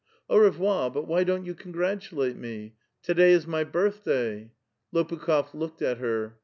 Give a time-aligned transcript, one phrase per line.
[0.31, 2.73] "An revoir^^ but why don't you congratulate me?
[3.03, 4.49] to day is my birthday."
[4.91, 6.39] Lopukh6f looked at her.